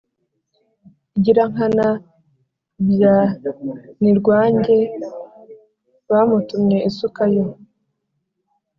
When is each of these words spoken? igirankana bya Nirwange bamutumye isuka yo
igirankana 1.17 1.87
bya 2.89 3.17
Nirwange 4.01 4.79
bamutumye 6.09 6.77
isuka 6.89 7.23
yo 7.33 7.45